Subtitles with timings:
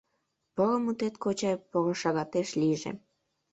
[0.55, 2.91] Поро мутет, кочай, поро шагатеш лийже.